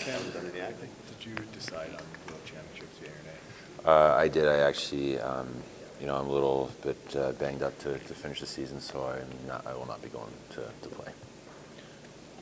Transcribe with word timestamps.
Cam, 0.00 0.20
Done 0.32 0.50
any 0.52 0.60
acting? 0.60 0.88
did 1.18 1.26
you 1.26 1.34
decide 1.52 1.88
on 1.90 2.02
World 2.28 2.44
Championships 2.44 3.00
yea 3.00 3.08
or 3.08 3.22
nay? 3.24 3.84
Uh, 3.84 4.14
I 4.14 4.28
did. 4.28 4.46
I 4.46 4.58
actually, 4.58 5.18
um, 5.20 5.48
you 6.00 6.06
know, 6.06 6.16
I'm 6.16 6.26
a 6.26 6.32
little 6.32 6.70
bit 6.82 7.16
uh, 7.16 7.32
banged 7.32 7.62
up 7.62 7.78
to, 7.80 7.98
to 7.98 8.14
finish 8.14 8.40
the 8.40 8.46
season, 8.46 8.80
so 8.80 9.04
I'm 9.06 9.48
not, 9.48 9.66
I 9.66 9.74
will 9.74 9.86
not 9.86 10.02
be 10.02 10.08
going 10.08 10.32
to, 10.50 10.62
to 10.82 10.88
play. 10.94 11.12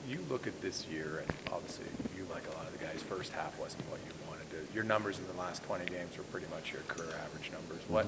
You 0.09 0.19
look 0.29 0.47
at 0.47 0.61
this 0.61 0.87
year, 0.87 1.23
and 1.27 1.53
obviously, 1.53 1.87
you, 2.17 2.27
like 2.31 2.47
a 2.53 2.57
lot 2.57 2.67
of 2.67 2.79
the 2.79 2.85
guys, 2.85 3.01
first 3.03 3.33
half 3.33 3.59
wasn't 3.59 3.89
what 3.91 4.01
you 4.07 4.13
wanted 4.29 4.51
to. 4.51 4.75
Your 4.75 4.85
numbers 4.85 5.19
in 5.19 5.27
the 5.27 5.41
last 5.41 5.63
20 5.65 5.87
games 5.87 6.19
were 6.19 6.25
pretty 6.25 6.47
much 6.51 6.73
your 6.73 6.83
career 6.83 7.15
average 7.25 7.51
numbers. 7.53 7.81
What, 7.89 8.07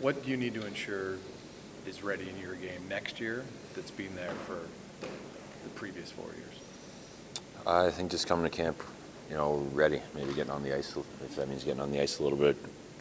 what 0.00 0.24
do 0.24 0.30
you 0.30 0.36
need 0.36 0.54
to 0.54 0.66
ensure 0.66 1.16
is 1.86 2.02
ready 2.02 2.28
in 2.30 2.38
your 2.40 2.54
game 2.54 2.88
next 2.88 3.20
year 3.20 3.44
that's 3.74 3.90
been 3.90 4.14
there 4.16 4.32
for 4.46 4.60
the 5.00 5.70
previous 5.74 6.10
four 6.10 6.26
years? 6.26 6.54
I 7.66 7.90
think 7.90 8.10
just 8.10 8.26
coming 8.26 8.44
to 8.44 8.54
camp, 8.54 8.82
you 9.30 9.36
know, 9.36 9.66
ready, 9.72 10.02
maybe 10.14 10.34
getting 10.34 10.50
on 10.50 10.62
the 10.62 10.76
ice, 10.76 10.94
if 11.24 11.36
that 11.36 11.48
means 11.48 11.64
getting 11.64 11.80
on 11.80 11.90
the 11.90 12.00
ice 12.00 12.18
a 12.18 12.22
little 12.22 12.36
bit 12.36 12.56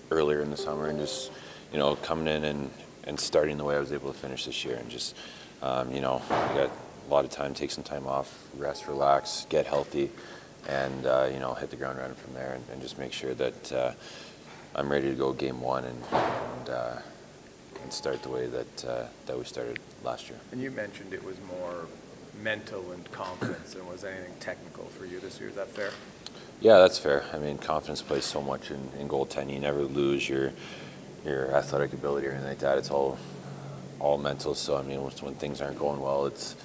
earlier 0.09 0.41
in 0.41 0.51
the 0.51 0.57
summer 0.57 0.87
and 0.87 0.97
just, 0.97 1.31
you 1.73 1.79
know, 1.79 1.97
coming 1.97 2.27
in 2.27 2.45
and, 2.45 2.71
and 3.03 3.19
starting 3.19 3.57
the 3.57 3.65
way 3.65 3.75
I 3.75 3.79
was 3.79 3.91
able 3.91 4.11
to 4.13 4.17
finish 4.17 4.45
this 4.45 4.63
year 4.63 4.77
and 4.77 4.89
just, 4.89 5.17
um, 5.61 5.91
you 5.91 5.99
know, 5.99 6.21
got 6.29 6.69
a 6.69 7.11
lot 7.11 7.25
of 7.25 7.31
time, 7.31 7.53
take 7.53 7.71
some 7.71 7.83
time 7.83 8.07
off, 8.07 8.47
rest, 8.57 8.87
relax, 8.87 9.45
get 9.49 9.65
healthy, 9.65 10.09
and, 10.69 11.05
uh, 11.05 11.29
you 11.29 11.39
know, 11.39 11.53
hit 11.55 11.69
the 11.69 11.75
ground 11.75 11.97
running 11.97 12.15
from 12.15 12.33
there 12.33 12.53
and, 12.53 12.63
and 12.71 12.81
just 12.81 12.97
make 12.97 13.11
sure 13.11 13.33
that 13.33 13.73
uh, 13.73 13.91
I'm 14.75 14.89
ready 14.89 15.09
to 15.09 15.15
go 15.15 15.33
game 15.33 15.59
one 15.59 15.83
and, 15.83 16.03
and, 16.13 16.69
uh, 16.69 16.95
and 17.81 17.91
start 17.91 18.23
the 18.23 18.29
way 18.29 18.47
that, 18.47 18.85
uh, 18.85 19.07
that 19.25 19.37
we 19.37 19.43
started 19.43 19.79
last 20.05 20.29
year. 20.29 20.39
And 20.53 20.61
you 20.61 20.71
mentioned 20.71 21.13
it 21.13 21.21
was 21.21 21.35
more 21.49 21.85
mental 22.41 22.91
and 22.91 23.09
confidence 23.11 23.73
than 23.73 23.87
was 23.87 24.03
anything 24.03 24.33
technical 24.39 24.85
for 24.85 25.05
you 25.05 25.19
this 25.19 25.39
year. 25.39 25.49
Is 25.49 25.55
that 25.55 25.69
fair? 25.69 25.91
Yeah, 26.61 26.77
that's 26.77 26.97
fair. 26.97 27.23
I 27.33 27.37
mean, 27.37 27.57
confidence 27.57 28.01
plays 28.01 28.25
so 28.25 28.41
much 28.41 28.71
in, 28.71 28.89
in 28.99 29.07
goaltending. 29.07 29.53
You 29.53 29.59
never 29.59 29.83
lose 29.83 30.27
your 30.27 30.51
your 31.25 31.55
athletic 31.55 31.93
ability 31.93 32.27
or 32.27 32.31
anything 32.31 32.49
like 32.49 32.59
that. 32.59 32.77
It's 32.77 32.91
all 32.91 33.17
all 33.99 34.17
mental. 34.17 34.55
So 34.55 34.77
I 34.77 34.81
mean, 34.81 35.01
when, 35.03 35.35
things 35.35 35.61
aren't 35.61 35.79
going 35.79 36.01
well, 36.01 36.25
it's 36.25 36.55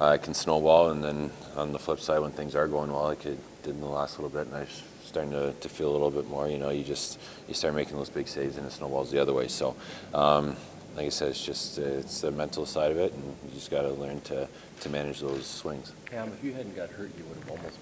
uh, 0.00 0.12
it 0.14 0.22
can 0.22 0.34
snowball. 0.34 0.90
And 0.90 1.02
then 1.02 1.30
on 1.56 1.72
the 1.72 1.78
flip 1.78 2.00
side, 2.00 2.20
when 2.20 2.32
things 2.32 2.54
are 2.54 2.68
going 2.68 2.92
well, 2.92 3.04
like 3.04 3.24
it 3.26 3.38
did 3.62 3.74
in 3.74 3.80
the 3.80 3.86
last 3.86 4.18
little 4.18 4.30
bit, 4.30 4.46
and 4.46 4.56
I 4.56 4.60
was 4.60 4.82
starting 5.04 5.32
to, 5.32 5.52
to 5.52 5.68
feel 5.68 5.90
a 5.90 5.92
little 5.92 6.10
bit 6.10 6.28
more. 6.28 6.48
You 6.48 6.58
know, 6.58 6.70
you 6.70 6.84
just 6.84 7.18
you 7.46 7.54
start 7.54 7.74
making 7.74 7.96
those 7.96 8.10
big 8.10 8.28
saves, 8.28 8.56
and 8.56 8.66
it 8.66 8.72
snowballs 8.72 9.10
the 9.10 9.20
other 9.20 9.32
way. 9.32 9.48
So. 9.48 9.74
Um, 10.14 10.56
like 10.98 11.06
I 11.06 11.10
said, 11.10 11.28
it's 11.28 11.44
just 11.44 11.78
uh, 11.78 11.82
it's 11.82 12.22
the 12.22 12.32
mental 12.32 12.66
side 12.66 12.90
of 12.90 12.98
it, 12.98 13.12
and 13.12 13.22
you 13.22 13.54
just 13.54 13.70
got 13.70 13.82
to 13.82 13.90
learn 13.90 14.20
to, 14.22 14.48
to 14.80 14.88
manage 14.88 15.20
those 15.20 15.46
swings. 15.46 15.92
Cam, 16.06 16.32
if 16.32 16.42
you 16.42 16.52
hadn't 16.52 16.74
got 16.74 16.90
hurt, 16.90 17.12
you 17.16 17.24
would 17.26 17.38
have 17.38 17.50
almost 17.50 17.78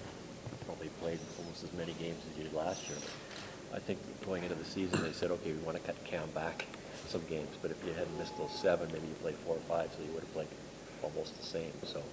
probably 0.67 0.89
played 1.01 1.17
almost 1.39 1.63
as 1.63 1.73
many 1.73 1.93
games 1.93 2.21
as 2.29 2.37
you 2.37 2.43
did 2.43 2.53
last 2.53 2.87
year. 2.87 2.97
I 3.73 3.79
think 3.79 3.97
going 4.23 4.43
into 4.43 4.53
the 4.53 4.63
season, 4.63 5.01
they 5.01 5.13
said, 5.13 5.31
okay, 5.31 5.51
we 5.51 5.57
want 5.65 5.77
to 5.77 5.83
cut 5.83 5.95
Cam 6.03 6.29
back 6.35 6.67
some 7.07 7.23
games, 7.27 7.49
but 7.59 7.71
if 7.71 7.83
you 7.83 7.91
hadn't 7.93 8.15
missed 8.19 8.37
those 8.37 8.53
seven, 8.53 8.87
maybe 8.93 9.07
you 9.07 9.15
played 9.15 9.35
four 9.47 9.55
or 9.55 9.65
five, 9.67 9.89
so 9.97 10.03
you 10.05 10.11
would 10.11 10.21
have 10.21 10.33
played 10.33 10.47
almost 11.01 11.35
the 11.39 11.45
same. 11.45 11.73
So 11.85 12.03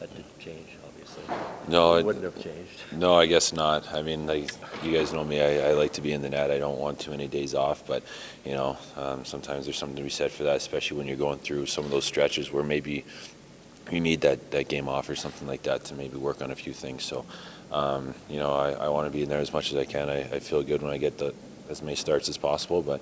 that 0.00 0.14
didn't 0.14 0.38
change, 0.38 0.68
obviously. 0.86 1.24
No, 1.68 1.96
it 1.96 2.04
wouldn't 2.04 2.24
have 2.24 2.40
changed. 2.42 2.82
No, 2.92 3.14
I 3.14 3.26
guess 3.26 3.52
not. 3.52 3.92
I 3.92 4.02
mean, 4.02 4.26
like 4.26 4.50
you 4.82 4.96
guys 4.96 5.12
know 5.12 5.24
me, 5.24 5.40
I, 5.40 5.70
I 5.70 5.72
like 5.72 5.92
to 5.94 6.00
be 6.00 6.12
in 6.12 6.22
the 6.22 6.30
net. 6.30 6.50
I 6.50 6.58
don't 6.58 6.78
want 6.78 7.00
too 7.00 7.10
many 7.10 7.26
days 7.26 7.54
off, 7.54 7.86
but 7.86 8.02
you 8.44 8.52
know, 8.52 8.78
um, 8.96 9.24
sometimes 9.24 9.64
there's 9.66 9.76
something 9.76 9.96
to 9.96 10.02
be 10.02 10.08
said 10.08 10.30
for 10.30 10.44
that, 10.44 10.56
especially 10.56 10.98
when 10.98 11.06
you're 11.06 11.16
going 11.16 11.38
through 11.38 11.66
some 11.66 11.84
of 11.84 11.90
those 11.90 12.04
stretches 12.04 12.52
where 12.52 12.64
maybe 12.64 13.04
you 13.90 14.00
need 14.00 14.20
that, 14.20 14.50
that 14.50 14.68
game 14.68 14.88
off 14.88 15.08
or 15.08 15.16
something 15.16 15.48
like 15.48 15.62
that 15.62 15.84
to 15.86 15.94
maybe 15.94 16.16
work 16.16 16.42
on 16.42 16.50
a 16.50 16.54
few 16.54 16.72
things. 16.72 17.04
So, 17.04 17.24
um, 17.72 18.14
you 18.28 18.38
know, 18.38 18.52
I, 18.52 18.72
I 18.72 18.88
want 18.88 19.06
to 19.06 19.10
be 19.10 19.22
in 19.22 19.28
there 19.28 19.40
as 19.40 19.52
much 19.52 19.72
as 19.72 19.78
I 19.78 19.84
can. 19.84 20.08
I, 20.08 20.20
I 20.20 20.38
feel 20.40 20.62
good 20.62 20.82
when 20.82 20.92
I 20.92 20.98
get 20.98 21.18
the, 21.18 21.34
as 21.70 21.82
many 21.82 21.96
starts 21.96 22.28
as 22.28 22.36
possible, 22.36 22.82
but 22.82 23.00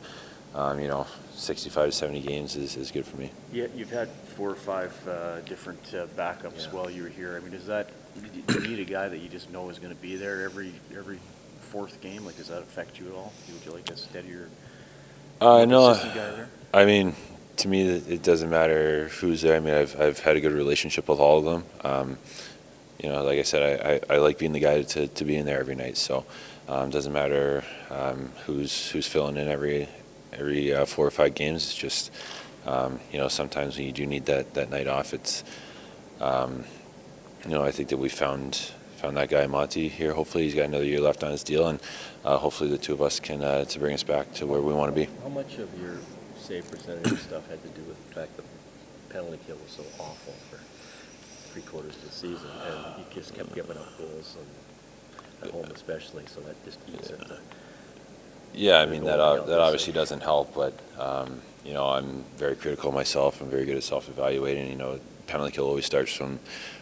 um, 0.56 0.80
you 0.80 0.88
know, 0.88 1.06
65 1.34 1.90
to 1.90 1.92
70 1.92 2.20
games 2.22 2.56
is, 2.56 2.76
is 2.76 2.90
good 2.90 3.04
for 3.06 3.16
me. 3.18 3.30
Yeah, 3.52 3.66
you've 3.76 3.90
had 3.90 4.08
four 4.08 4.50
or 4.50 4.54
five 4.54 4.92
uh, 5.06 5.40
different 5.42 5.94
uh, 5.94 6.06
backups 6.16 6.64
Yeah. 6.64 6.70
while 6.72 6.90
you 6.90 7.02
were 7.02 7.08
here. 7.10 7.36
I 7.36 7.40
mean, 7.40 7.52
does 7.52 7.66
that, 7.66 7.90
do 8.46 8.54
you 8.62 8.68
need 8.68 8.80
a 8.80 8.90
guy 8.90 9.08
that 9.08 9.18
you 9.18 9.28
just 9.28 9.50
know 9.50 9.68
is 9.68 9.78
going 9.78 9.94
to 9.94 10.00
be 10.00 10.16
there 10.16 10.44
every, 10.44 10.72
every 10.96 11.18
fourth 11.60 12.00
game? 12.00 12.24
Like, 12.24 12.38
does 12.38 12.48
that 12.48 12.62
affect 12.62 12.98
you 12.98 13.06
at 13.08 13.12
all? 13.14 13.32
Would 13.52 13.64
you 13.66 13.72
like 13.72 13.90
a 13.90 13.96
steadier, 13.96 14.48
Uh, 15.40 15.66
no, 15.66 15.94
guy 15.94 16.12
there? 16.14 16.48
I 16.72 16.86
mean, 16.86 17.14
to 17.58 17.68
me, 17.68 17.82
it 17.86 18.22
doesn't 18.22 18.48
matter 18.48 19.08
who's 19.08 19.42
there. 19.42 19.56
I 19.56 19.60
mean, 19.60 19.74
I've, 19.74 20.00
I've 20.00 20.18
had 20.20 20.36
a 20.36 20.40
good 20.40 20.52
relationship 20.52 21.06
with 21.08 21.20
all 21.20 21.38
of 21.38 21.44
them. 21.44 21.64
Um, 21.84 22.18
you 23.02 23.10
know, 23.10 23.22
like 23.24 23.38
I 23.38 23.42
said, 23.42 24.00
I, 24.10 24.14
I, 24.14 24.16
I 24.16 24.18
like 24.20 24.38
being 24.38 24.52
the 24.52 24.60
guy 24.60 24.80
to, 24.82 25.06
to 25.06 25.24
be 25.26 25.36
in 25.36 25.44
there 25.44 25.60
every 25.60 25.74
night. 25.74 25.98
So 25.98 26.24
um, 26.66 26.88
doesn't 26.88 27.12
matter 27.12 27.62
um, 27.90 28.30
who's 28.46 28.90
who's 28.90 29.06
filling 29.06 29.36
in 29.36 29.48
every 29.48 29.86
every 30.32 30.74
uh, 30.74 30.84
four 30.84 31.06
or 31.06 31.10
five 31.10 31.34
games. 31.34 31.64
It's 31.64 31.76
just 31.76 32.12
um, 32.66 33.00
you 33.12 33.18
know 33.18 33.28
sometimes 33.28 33.76
when 33.76 33.86
you 33.86 33.92
do 33.92 34.06
need 34.06 34.26
that, 34.26 34.54
that 34.54 34.70
night 34.70 34.86
off, 34.86 35.14
it's 35.14 35.44
um, 36.20 36.64
you 37.44 37.50
know 37.50 37.62
I 37.62 37.70
think 37.70 37.88
that 37.90 37.98
we 37.98 38.08
found 38.08 38.72
found 38.96 39.16
that 39.16 39.28
guy 39.28 39.46
Monty 39.46 39.88
here. 39.88 40.14
Hopefully 40.14 40.44
he's 40.44 40.54
got 40.54 40.64
another 40.64 40.84
year 40.84 41.00
left 41.00 41.22
on 41.22 41.30
his 41.30 41.44
deal, 41.44 41.68
and 41.68 41.80
uh, 42.24 42.38
hopefully 42.38 42.70
the 42.70 42.78
two 42.78 42.92
of 42.92 43.02
us 43.02 43.20
can 43.20 43.42
uh, 43.42 43.64
to 43.64 43.78
bring 43.78 43.94
us 43.94 44.02
back 44.02 44.32
to 44.34 44.46
where 44.46 44.60
we 44.60 44.72
want 44.72 44.94
to 44.94 44.98
be. 44.98 45.08
How 45.22 45.28
much 45.28 45.58
of 45.58 45.68
your 45.80 45.98
save 46.38 46.70
percentage 46.70 47.08
and 47.08 47.18
stuff 47.18 47.48
had 47.48 47.62
to 47.62 47.68
do 47.68 47.82
with 47.82 48.08
the 48.08 48.14
fact 48.14 48.36
that 48.36 48.44
the 48.44 49.14
penalty 49.14 49.38
kill 49.46 49.56
was 49.56 49.72
so 49.72 49.82
awful 49.98 50.32
for 50.50 50.58
three 51.52 51.62
quarters 51.62 51.96
of 51.96 52.04
the 52.04 52.10
season, 52.10 52.50
and 52.66 52.98
you 52.98 53.04
just 53.14 53.34
kept 53.34 53.54
giving 53.54 53.76
up 53.76 53.98
goals, 53.98 54.36
and 54.38 55.48
at 55.48 55.54
home 55.54 55.70
especially, 55.74 56.24
so 56.26 56.40
that 56.40 56.62
just 56.64 56.78
eats 56.88 57.10
into. 57.10 57.38
Yeah, 58.56 58.78
I 58.78 58.86
mean 58.86 59.04
that 59.04 59.20
uh, 59.20 59.44
that 59.44 59.60
obviously 59.60 59.92
doesn't 59.92 60.22
help, 60.22 60.54
but 60.54 60.72
um, 60.98 61.42
you 61.62 61.74
know 61.74 61.86
I'm 61.86 62.24
very 62.38 62.56
critical 62.56 62.88
of 62.88 62.94
myself. 62.94 63.42
I'm 63.42 63.50
very 63.50 63.66
good 63.66 63.76
at 63.76 63.82
self-evaluating. 63.82 64.70
You 64.70 64.76
know, 64.76 64.98
penalty 65.26 65.52
kill 65.52 65.66
always 65.66 65.84
starts 65.84 66.12
from 66.14 66.40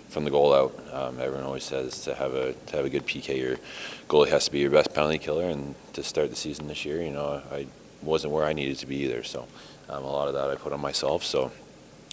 from 0.09 0.25
the 0.25 0.31
goal 0.31 0.55
out. 0.55 0.73
Um, 0.93 1.19
everyone 1.19 1.45
always 1.45 1.65
says 1.65 2.05
to 2.05 2.15
have 2.15 2.33
a 2.35 2.53
to 2.53 2.77
have 2.77 2.85
a 2.85 2.91
good 2.91 3.07
PK, 3.07 3.37
your 3.37 3.57
goalie 4.09 4.29
has 4.29 4.45
to 4.45 4.53
be 4.53 4.61
your 4.61 4.71
best 4.71 4.95
penalty 4.95 5.19
killer. 5.19 5.47
And 5.51 5.75
to 5.95 6.05
start 6.05 6.31
the 6.31 6.37
season 6.37 6.69
this 6.69 6.85
year, 6.85 7.03
you 7.03 7.11
know, 7.11 7.43
I 7.51 7.67
wasn't 8.03 8.33
where 8.33 8.45
I 8.45 8.53
needed 8.53 8.79
to 8.79 8.87
be 8.87 8.99
either. 8.99 9.25
So 9.25 9.49
um, 9.89 10.05
a 10.05 10.11
lot 10.11 10.29
of 10.29 10.35
that 10.35 10.51
I 10.51 10.55
put 10.55 10.73
on 10.73 10.81
myself. 10.81 11.25
So. 11.25 11.51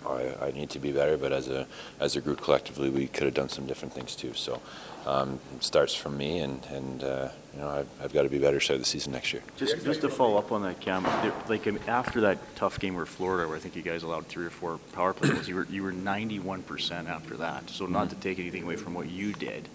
I, 0.06 0.48
I 0.48 0.52
need 0.52 0.70
to 0.72 0.80
be 0.80 0.92
better, 0.92 1.18
but 1.18 1.32
as 1.32 1.48
a 1.48 1.68
as 2.00 2.16
a 2.16 2.22
group 2.22 2.42
collectively, 2.42 2.90
we 2.90 3.08
could 3.08 3.24
have 3.24 3.34
done 3.34 3.50
some 3.50 3.66
different 3.66 3.94
things 3.94 4.16
too. 4.16 4.34
So 4.34 4.62
um, 5.06 5.40
it 5.56 5.64
starts 5.64 5.94
from 5.94 6.18
me, 6.18 6.40
and 6.40 6.66
and 6.72 7.04
uh, 7.04 7.30
you 7.54 7.62
know 7.62 7.70
I've, 7.70 7.88
I've 8.02 8.14
got 8.14 8.24
to 8.24 8.30
be 8.30 8.40
better 8.40 8.60
start 8.60 8.80
the 8.80 8.86
season 8.86 9.14
next 9.14 9.34
year. 9.34 9.44
Just, 9.58 9.84
just 9.84 10.02
to 10.02 10.10
follow 10.10 10.38
up 10.38 10.52
on 10.52 10.64
that, 10.64 10.80
Cam, 10.80 11.04
like, 11.48 11.68
after 11.88 12.22
that 12.22 12.38
tough 12.56 12.80
game 12.80 12.96
with 12.96 13.10
Florida, 13.10 13.48
where 13.48 13.58
I 13.58 13.60
think 13.60 13.76
you 13.76 13.82
guys 13.82 14.04
allowed 14.04 14.28
three 14.28 14.46
or 14.46 14.50
four 14.50 14.80
power 14.94 15.14
plays, 15.14 15.48
you 15.48 15.56
were, 15.56 15.68
you 15.70 15.84
were 15.84 15.92
ninety-one 15.92 16.64
percent 16.64 17.08
after 17.08 17.38
that. 17.38 17.70
So 17.70 17.86
not 17.86 18.10
to 18.10 18.16
take 18.16 18.40
anything 18.40 18.64
away 18.64 18.76
from 18.76 18.94
what 18.94 19.10
you 19.10 19.34
did, 19.34 19.68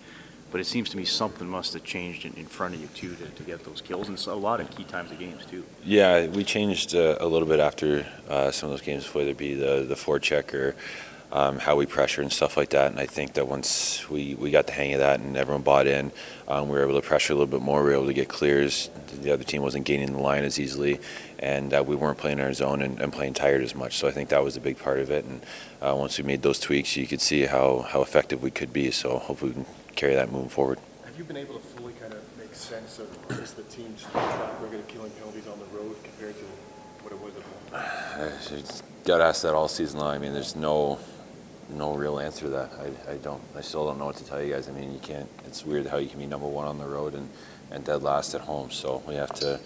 but 0.50 0.60
it 0.60 0.66
seems 0.66 0.88
to 0.90 0.96
me 0.96 1.04
something 1.04 1.48
must 1.48 1.72
have 1.74 1.84
changed 1.84 2.24
in, 2.24 2.32
in 2.34 2.46
front 2.46 2.74
of 2.74 2.80
you 2.80 2.88
too, 2.88 3.14
to, 3.16 3.26
to 3.26 3.42
get 3.42 3.64
those 3.64 3.80
kills, 3.80 4.08
and 4.08 4.18
so 4.18 4.32
a 4.32 4.34
lot 4.34 4.60
of 4.60 4.70
key 4.70 4.84
times 4.84 5.10
of 5.10 5.18
games 5.18 5.44
too. 5.46 5.64
Yeah, 5.84 6.26
we 6.26 6.44
changed 6.44 6.94
uh, 6.94 7.16
a 7.20 7.26
little 7.26 7.48
bit 7.48 7.60
after 7.60 8.06
uh, 8.28 8.50
some 8.50 8.68
of 8.68 8.72
those 8.72 8.84
games, 8.84 9.12
whether 9.14 9.30
it 9.30 9.38
be 9.38 9.54
the 9.54 9.84
the 9.88 9.94
forecheck 9.94 10.54
or 10.54 10.74
um, 11.32 11.58
how 11.58 11.76
we 11.76 11.86
pressure 11.86 12.22
and 12.22 12.32
stuff 12.32 12.56
like 12.56 12.70
that. 12.70 12.90
And 12.90 13.00
I 13.00 13.06
think 13.06 13.34
that 13.34 13.48
once 13.48 14.08
we, 14.08 14.34
we 14.34 14.50
got 14.50 14.66
the 14.66 14.72
hang 14.72 14.92
of 14.94 15.00
that 15.00 15.20
and 15.20 15.36
everyone 15.36 15.62
bought 15.62 15.86
in, 15.86 16.12
um, 16.48 16.68
we 16.68 16.76
were 16.76 16.84
able 16.84 17.00
to 17.00 17.06
pressure 17.06 17.32
a 17.32 17.36
little 17.36 17.50
bit 17.50 17.62
more. 17.62 17.82
We 17.82 17.90
were 17.90 17.96
able 17.96 18.06
to 18.06 18.14
get 18.14 18.28
clears. 18.28 18.90
The 19.22 19.32
other 19.32 19.44
team 19.44 19.62
wasn't 19.62 19.84
gaining 19.84 20.12
the 20.12 20.20
line 20.20 20.44
as 20.44 20.60
easily, 20.60 21.00
and 21.38 21.74
uh, 21.74 21.82
we 21.84 21.96
weren't 21.96 22.18
playing 22.18 22.40
our 22.40 22.52
zone 22.52 22.82
and, 22.82 23.00
and 23.00 23.12
playing 23.12 23.34
tired 23.34 23.62
as 23.62 23.74
much. 23.74 23.96
So 23.96 24.06
I 24.06 24.12
think 24.12 24.28
that 24.28 24.42
was 24.42 24.56
a 24.56 24.60
big 24.60 24.78
part 24.78 25.00
of 25.00 25.10
it. 25.10 25.24
And 25.24 25.42
uh, 25.82 25.94
once 25.96 26.16
we 26.16 26.24
made 26.24 26.42
those 26.42 26.60
tweaks, 26.60 26.96
you 26.96 27.06
could 27.06 27.20
see 27.20 27.46
how, 27.46 27.80
how 27.88 28.02
effective 28.02 28.42
we 28.42 28.50
could 28.50 28.72
be. 28.72 28.90
So 28.90 29.18
hopefully 29.18 29.50
we 29.50 29.64
can 29.64 29.66
carry 29.96 30.14
that 30.14 30.30
moving 30.30 30.48
forward. 30.48 30.78
Have 31.04 31.16
you 31.16 31.24
been 31.24 31.36
able 31.36 31.54
to 31.54 31.60
fully 31.60 31.94
kind 31.94 32.12
of 32.12 32.22
make 32.38 32.54
sense 32.54 32.98
of 32.98 33.08
just 33.36 33.56
the 33.56 33.62
team's 33.64 34.02
track 34.02 34.62
record 34.62 34.80
of 34.80 34.88
killing 34.88 35.10
penalties 35.12 35.46
on 35.48 35.58
the 35.58 35.64
road 35.76 35.96
compared 36.04 36.36
to 36.36 36.44
what 37.02 37.12
it 37.12 37.20
was 37.20 37.32
at 37.36 38.62
home? 38.62 38.72
Got 39.04 39.20
asked 39.20 39.42
that 39.42 39.54
all 39.54 39.68
season 39.68 40.00
long. 40.00 40.14
I 40.14 40.18
mean, 40.18 40.32
there's 40.32 40.56
no 40.56 40.98
no 41.70 41.94
real 41.94 42.20
answer 42.20 42.44
to 42.46 42.50
that. 42.50 42.70
I, 42.78 43.12
I 43.12 43.16
don't. 43.16 43.42
I 43.56 43.60
still 43.60 43.86
don't 43.86 43.98
know 43.98 44.06
what 44.06 44.16
to 44.16 44.24
tell 44.24 44.42
you 44.42 44.52
guys. 44.52 44.68
I 44.68 44.72
mean, 44.72 44.92
you 44.92 45.00
can't. 45.00 45.28
It's 45.46 45.64
weird 45.64 45.86
how 45.86 45.96
you 45.96 46.08
can 46.08 46.18
be 46.18 46.26
number 46.26 46.46
one 46.46 46.66
on 46.66 46.78
the 46.78 46.86
road 46.86 47.14
and, 47.14 47.28
and 47.70 47.84
dead 47.84 48.02
last 48.02 48.34
at 48.34 48.40
home. 48.40 48.70
So 48.70 49.02
we 49.06 49.14
have 49.14 49.32
to 49.34 49.58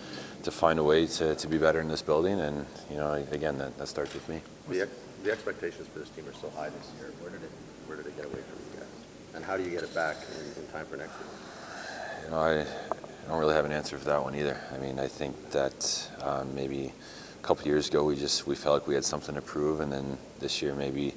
to 0.42 0.50
find 0.50 0.78
a 0.78 0.84
way 0.84 1.06
to, 1.06 1.34
to 1.34 1.48
be 1.48 1.58
better 1.58 1.80
in 1.80 1.88
this 1.88 2.02
building. 2.02 2.40
And 2.40 2.66
you 2.90 2.96
know, 2.96 3.12
again, 3.30 3.58
that, 3.58 3.76
that 3.78 3.88
starts 3.88 4.14
with 4.14 4.28
me. 4.28 4.40
The, 4.68 4.82
ex- 4.82 4.92
the 5.22 5.32
expectations 5.32 5.88
for 5.88 5.98
this 5.98 6.08
team 6.10 6.26
are 6.28 6.34
so 6.34 6.50
high 6.56 6.70
this 6.70 6.90
year. 6.98 7.12
Where 7.20 7.30
did 7.30 7.42
it, 7.42 7.50
where 7.86 7.96
did 7.96 8.06
it 8.06 8.16
get 8.16 8.26
away 8.26 8.40
from 8.40 8.58
you 8.72 8.80
guys? 8.80 8.88
And 9.34 9.44
how 9.44 9.56
do 9.56 9.62
you 9.62 9.70
get 9.70 9.82
it 9.82 9.94
back 9.94 10.16
in, 10.38 10.62
in 10.62 10.68
time 10.70 10.86
for 10.86 10.96
next 10.96 11.12
year? 11.12 12.24
You 12.24 12.30
know, 12.30 12.38
I, 12.38 12.66
don't 13.30 13.38
really 13.38 13.54
have 13.54 13.64
an 13.64 13.72
answer 13.72 13.96
for 13.96 14.04
that 14.06 14.22
one 14.22 14.34
either. 14.34 14.60
I 14.74 14.78
mean, 14.78 14.98
I 14.98 15.06
think 15.06 15.50
that 15.52 16.10
um, 16.20 16.52
maybe 16.52 16.92
a 17.38 17.42
couple 17.46 17.64
years 17.66 17.88
ago 17.88 18.02
we 18.02 18.16
just 18.16 18.44
we 18.44 18.56
felt 18.56 18.80
like 18.80 18.88
we 18.88 18.94
had 18.94 19.04
something 19.04 19.36
to 19.36 19.40
prove, 19.40 19.78
and 19.80 19.92
then 19.92 20.18
this 20.40 20.60
year 20.60 20.74
maybe 20.74 21.14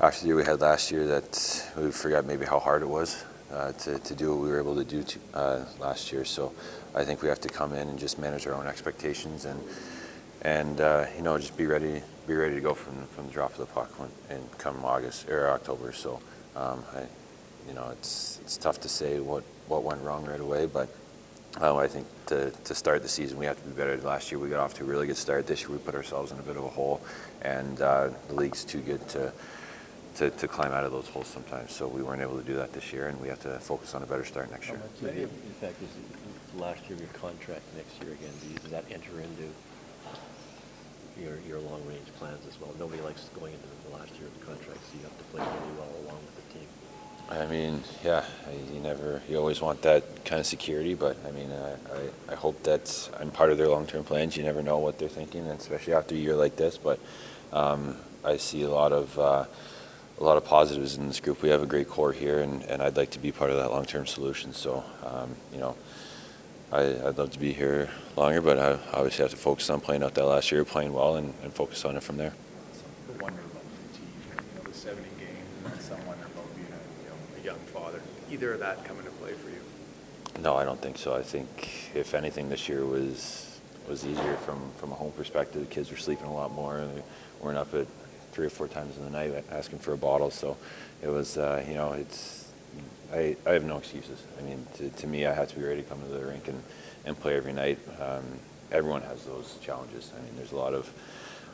after 0.00 0.22
the 0.22 0.28
year 0.28 0.36
we 0.36 0.44
had 0.44 0.62
last 0.62 0.90
year 0.90 1.06
that 1.06 1.72
we 1.76 1.90
forgot 1.90 2.24
maybe 2.24 2.46
how 2.46 2.58
hard 2.58 2.80
it 2.80 2.88
was 2.88 3.24
uh, 3.52 3.72
to, 3.72 3.98
to 3.98 4.14
do 4.14 4.30
what 4.30 4.42
we 4.42 4.48
were 4.48 4.58
able 4.58 4.74
to 4.74 4.84
do 4.84 5.02
to, 5.02 5.18
uh, 5.34 5.64
last 5.78 6.12
year. 6.12 6.24
So 6.24 6.52
I 6.94 7.04
think 7.04 7.20
we 7.20 7.28
have 7.28 7.40
to 7.42 7.48
come 7.48 7.74
in 7.74 7.88
and 7.88 7.98
just 7.98 8.18
manage 8.18 8.46
our 8.46 8.54
own 8.54 8.66
expectations 8.66 9.44
and 9.44 9.60
and 10.42 10.80
uh, 10.80 11.06
you 11.14 11.22
know 11.22 11.36
just 11.36 11.56
be 11.58 11.66
ready 11.66 12.02
be 12.26 12.34
ready 12.34 12.54
to 12.54 12.60
go 12.62 12.72
from 12.72 13.06
from 13.08 13.26
the 13.26 13.32
drop 13.32 13.52
of 13.52 13.58
the 13.58 13.66
puck 13.66 13.98
when, 14.00 14.08
and 14.30 14.42
come 14.56 14.82
August 14.82 15.28
or 15.28 15.50
October. 15.50 15.92
So 15.92 16.20
um, 16.56 16.82
I, 16.94 17.02
you 17.68 17.74
know 17.74 17.88
it's 17.92 18.40
it's 18.42 18.56
tough 18.56 18.80
to 18.80 18.88
say 18.88 19.20
what 19.20 19.44
what 19.68 19.82
went 19.82 20.02
wrong 20.02 20.24
right 20.24 20.40
away, 20.40 20.66
but. 20.66 20.88
Um, 21.60 21.76
I 21.76 21.86
think 21.86 22.08
to, 22.26 22.50
to 22.50 22.74
start 22.74 23.02
the 23.02 23.08
season, 23.08 23.38
we 23.38 23.44
have 23.44 23.56
to 23.62 23.68
be 23.68 23.76
better. 23.76 23.96
Last 23.98 24.32
year, 24.32 24.40
we 24.40 24.48
got 24.48 24.58
off 24.58 24.74
to 24.74 24.82
a 24.82 24.86
really 24.86 25.06
good 25.06 25.16
start. 25.16 25.46
This 25.46 25.60
year, 25.60 25.70
we 25.70 25.78
put 25.78 25.94
ourselves 25.94 26.32
in 26.32 26.38
a 26.40 26.42
bit 26.42 26.56
of 26.56 26.64
a 26.64 26.68
hole, 26.68 27.00
and 27.42 27.80
uh, 27.80 28.10
the 28.26 28.34
league's 28.34 28.64
too 28.64 28.80
good 28.80 29.06
to, 29.10 29.32
to, 30.16 30.30
to 30.30 30.48
climb 30.48 30.72
out 30.72 30.82
of 30.82 30.90
those 30.90 31.06
holes 31.06 31.28
sometimes. 31.28 31.70
So 31.70 31.86
we 31.86 32.02
weren't 32.02 32.22
able 32.22 32.36
to 32.38 32.42
do 32.42 32.56
that 32.56 32.72
this 32.72 32.92
year, 32.92 33.06
and 33.06 33.20
we 33.20 33.28
have 33.28 33.38
to 33.42 33.56
focus 33.60 33.94
on 33.94 34.02
a 34.02 34.06
better 34.06 34.24
start 34.24 34.50
next 34.50 34.66
year. 34.66 34.80
in 35.22 35.28
fact 35.60 35.80
is 35.80 35.90
last 36.58 36.88
year 36.88 36.98
your 36.98 37.08
contract 37.14 37.62
next 37.76 38.02
year 38.02 38.12
again? 38.12 38.34
Does 38.62 38.70
that 38.70 38.84
enter 38.90 39.20
into 39.20 39.46
your, 41.20 41.38
your 41.46 41.60
long-range 41.60 42.08
plans 42.18 42.44
as 42.46 42.58
well? 42.60 42.74
Nobody 42.78 43.02
likes 43.02 43.28
going 43.38 43.54
into 43.54 43.68
the 43.88 43.96
last 43.96 44.10
year 44.18 44.26
of 44.26 44.38
the 44.38 44.46
contract, 44.46 44.80
so 44.90 44.98
you 44.98 45.04
have 45.04 45.18
to 45.18 45.24
play 45.30 45.42
really 45.42 45.74
well 45.78 45.92
along 46.06 46.18
with 46.18 46.34
the 46.34 46.58
team. 46.58 46.68
I 47.30 47.46
mean, 47.46 47.82
yeah, 48.04 48.24
you 48.72 48.80
never, 48.80 49.22
you 49.28 49.38
always 49.38 49.60
want 49.60 49.82
that 49.82 50.24
kind 50.24 50.40
of 50.40 50.46
security, 50.46 50.94
but 50.94 51.16
I 51.26 51.30
mean, 51.30 51.50
I, 51.50 51.72
I, 51.72 52.32
I 52.32 52.34
hope 52.34 52.62
that 52.64 53.10
I'm 53.18 53.30
part 53.30 53.50
of 53.50 53.58
their 53.58 53.68
long-term 53.68 54.04
plans. 54.04 54.36
You 54.36 54.44
never 54.44 54.62
know 54.62 54.78
what 54.78 54.98
they're 54.98 55.08
thinking, 55.08 55.46
especially 55.46 55.94
after 55.94 56.14
a 56.14 56.18
year 56.18 56.36
like 56.36 56.56
this. 56.56 56.78
But 56.78 57.00
um, 57.52 57.96
I 58.24 58.36
see 58.36 58.62
a 58.62 58.70
lot 58.70 58.92
of 58.92 59.18
uh, 59.18 59.44
a 60.18 60.24
lot 60.24 60.36
of 60.36 60.44
positives 60.44 60.96
in 60.96 61.08
this 61.08 61.20
group. 61.20 61.42
We 61.42 61.48
have 61.48 61.62
a 61.62 61.66
great 61.66 61.88
core 61.88 62.12
here, 62.12 62.40
and, 62.40 62.62
and 62.64 62.82
I'd 62.82 62.96
like 62.96 63.10
to 63.12 63.18
be 63.18 63.32
part 63.32 63.50
of 63.50 63.56
that 63.56 63.70
long-term 63.70 64.06
solution. 64.06 64.52
So, 64.52 64.84
um, 65.04 65.34
you 65.52 65.58
know, 65.58 65.76
I, 66.70 66.82
I'd 67.08 67.18
love 67.18 67.30
to 67.32 67.38
be 67.38 67.52
here 67.52 67.90
longer, 68.16 68.40
but 68.40 68.58
I 68.58 68.78
obviously 68.92 69.24
have 69.24 69.30
to 69.32 69.36
focus 69.36 69.70
on 69.70 69.80
playing 69.80 70.02
out 70.02 70.14
that 70.14 70.26
last 70.26 70.52
year, 70.52 70.64
playing 70.64 70.92
well, 70.92 71.16
and, 71.16 71.34
and 71.42 71.52
focus 71.52 71.84
on 71.84 71.96
it 71.96 72.02
from 72.02 72.16
there. 72.16 72.32
The 73.08 73.22
wonder 73.22 73.40
about 73.40 73.62
fatigue, 73.92 74.06
you 74.30 74.62
know, 74.62 74.70
the 74.70 74.76
70 74.76 75.02
games, 75.18 75.72
and 75.72 75.80
some 75.80 76.06
wonder 76.06 76.24
about 76.24 76.54
being 76.54 76.68
a, 76.68 77.04
you 77.04 77.10
young 77.44 77.58
father. 77.58 78.00
Either 78.30 78.54
of 78.54 78.60
that 78.60 78.84
come 78.84 78.98
into 78.98 79.10
play 79.12 79.32
for 79.32 79.50
you? 79.50 79.60
No, 80.42 80.56
I 80.56 80.64
don't 80.64 80.80
think 80.80 80.98
so. 80.98 81.14
I 81.14 81.22
think 81.22 81.90
if 81.94 82.14
anything, 82.14 82.48
this 82.48 82.68
year 82.68 82.84
was 82.84 83.60
was 83.88 84.04
easier 84.04 84.34
from 84.38 84.70
from 84.78 84.92
a 84.92 84.94
home 84.94 85.12
perspective. 85.12 85.60
The 85.60 85.74
kids 85.74 85.90
were 85.90 85.96
sleeping 85.96 86.26
a 86.26 86.34
lot 86.34 86.52
more. 86.52 86.78
They 86.78 87.02
weren't 87.40 87.58
up 87.58 87.74
at 87.74 87.86
three 88.32 88.46
or 88.46 88.50
four 88.50 88.66
times 88.66 88.96
in 88.96 89.04
the 89.04 89.10
night 89.10 89.44
asking 89.50 89.78
for 89.78 89.92
a 89.92 89.96
bottle. 89.96 90.30
So 90.30 90.56
it 91.02 91.08
was, 91.08 91.38
uh, 91.38 91.64
you 91.68 91.74
know, 91.74 91.92
it's. 91.92 92.52
I, 93.12 93.36
I 93.46 93.52
have 93.52 93.64
no 93.64 93.76
excuses. 93.76 94.20
I 94.40 94.42
mean, 94.42 94.66
to, 94.78 94.90
to 94.90 95.06
me, 95.06 95.24
I 95.26 95.32
have 95.32 95.48
to 95.50 95.56
be 95.56 95.64
ready 95.64 95.82
to 95.82 95.88
come 95.88 96.00
to 96.00 96.08
the 96.08 96.24
rink 96.24 96.48
and, 96.48 96.60
and 97.04 97.20
play 97.20 97.36
every 97.36 97.52
night. 97.52 97.78
Um, 98.00 98.24
everyone 98.72 99.02
has 99.02 99.24
those 99.24 99.56
challenges. 99.62 100.10
I 100.16 100.20
mean, 100.20 100.32
there's 100.36 100.50
a 100.50 100.56
lot 100.56 100.74
of 100.74 100.92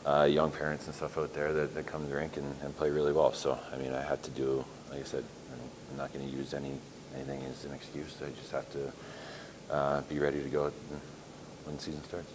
uh, 0.06 0.24
young 0.30 0.50
parents 0.52 0.86
and 0.86 0.94
stuff 0.94 1.18
out 1.18 1.34
there 1.34 1.52
that, 1.52 1.74
that 1.74 1.86
come 1.86 2.04
to 2.04 2.08
the 2.08 2.16
rink 2.16 2.38
and, 2.38 2.54
and 2.62 2.74
play 2.78 2.88
really 2.88 3.12
well. 3.12 3.34
So, 3.34 3.58
I 3.74 3.76
mean, 3.76 3.92
I 3.92 4.00
had 4.00 4.22
to 4.22 4.30
do, 4.30 4.64
like 4.90 5.00
I 5.00 5.04
said, 5.04 5.24
I'm 5.90 5.96
not 5.96 6.12
going 6.12 6.28
to 6.28 6.36
use 6.36 6.54
any 6.54 6.74
anything 7.14 7.42
as 7.44 7.64
an 7.64 7.72
excuse. 7.72 8.16
I 8.24 8.30
just 8.30 8.52
have 8.52 8.70
to 8.72 8.92
uh, 9.70 10.00
be 10.02 10.18
ready 10.18 10.42
to 10.42 10.48
go 10.48 10.70
when 11.64 11.76
the 11.76 11.82
season 11.82 12.02
starts. 12.04 12.28